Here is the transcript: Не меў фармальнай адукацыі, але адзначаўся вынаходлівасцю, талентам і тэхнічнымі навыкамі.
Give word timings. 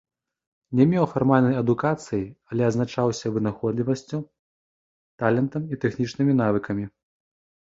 Не 0.77 0.85
меў 0.91 1.03
фармальнай 1.11 1.57
адукацыі, 1.63 2.23
але 2.53 2.61
адзначаўся 2.69 3.33
вынаходлівасцю, 3.37 4.17
талентам 5.25 5.69
і 5.73 5.81
тэхнічнымі 5.85 6.33
навыкамі. 6.43 6.85